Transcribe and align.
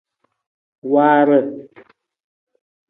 Waara. 0.91 1.39